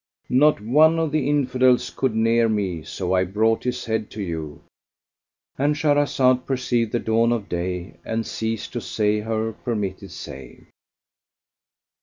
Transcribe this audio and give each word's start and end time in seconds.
Not 0.31 0.59
one 0.61 0.97
of 0.97 1.11
the 1.11 1.29
Infidels 1.29 1.91
could 1.91 2.15
near 2.15 2.49
me; 2.49 2.81
so 2.81 3.13
I 3.13 3.23
brought 3.23 3.65
his 3.65 3.85
head 3.85 4.09
to 4.09 4.23
you,"—And 4.23 5.75
Shahrazad 5.75 6.47
perceived 6.47 6.91
the 6.91 6.97
dawn 6.97 7.31
of 7.31 7.47
day 7.47 7.97
and 8.03 8.25
ceased 8.25 8.73
to 8.73 8.81
say 8.81 9.19
her 9.19 9.53
permitted 9.53 10.09
say. 10.09 10.63